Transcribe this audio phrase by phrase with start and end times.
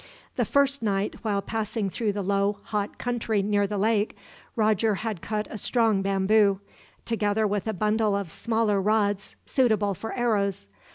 [0.35, 4.17] The first night, while passing through the low, hot country near the lake,
[4.55, 6.59] Roger had cut a strong bamboo;
[7.05, 10.69] together with a bundle of smaller rods, suitable for arrows.